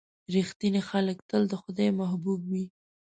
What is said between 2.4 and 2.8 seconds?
وي.